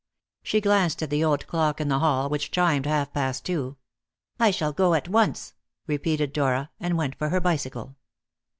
She 0.41 0.61
glanced 0.61 1.03
at 1.03 1.11
the 1.11 1.23
old 1.23 1.45
clock 1.45 1.79
in 1.79 1.87
the 1.87 1.99
hall, 1.99 2.27
which 2.27 2.49
chimed 2.49 2.87
half 2.87 3.13
past 3.13 3.45
two. 3.45 3.77
"I 4.39 4.49
shall 4.49 4.73
go 4.73 4.95
at 4.95 5.07
once," 5.07 5.53
repeated 5.85 6.33
Dora, 6.33 6.71
and 6.79 6.97
went 6.97 7.13
for 7.19 7.29
her 7.29 7.39
bicycle. 7.39 7.97